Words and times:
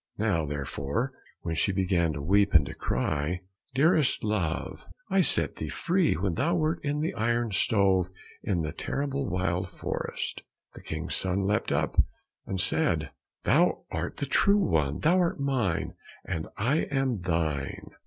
Now, 0.17 0.47
therefore, 0.47 1.13
when 1.41 1.53
she 1.53 1.71
began 1.71 2.13
to 2.13 2.23
weep 2.23 2.55
and 2.55 2.65
to 2.65 2.73
cry, 2.73 3.41
"Dearest 3.75 4.23
love, 4.23 4.87
I 5.11 5.21
set 5.21 5.57
thee 5.57 5.69
free 5.69 6.15
when 6.15 6.33
thou 6.33 6.55
wert 6.55 6.83
in 6.83 7.01
the 7.01 7.13
iron 7.13 7.51
stove 7.51 8.09
in 8.41 8.63
the 8.63 8.71
terrible 8.71 9.27
wild 9.29 9.69
forest," 9.69 10.41
the 10.73 10.81
King's 10.81 11.13
son 11.13 11.43
leapt 11.43 11.71
up 11.71 11.97
and 12.47 12.59
said, 12.59 13.11
"Thou 13.43 13.83
art 13.91 14.17
the 14.17 14.25
true 14.25 14.57
one, 14.65 15.01
thou 15.01 15.19
art 15.19 15.39
mine, 15.39 15.93
and 16.25 16.47
I 16.57 16.77
am 16.89 17.21
thine." 17.21 17.91